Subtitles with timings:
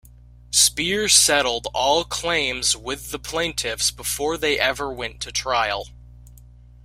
[0.49, 5.89] Speer settled all claims with the Plaintiffs before they ever went to trial.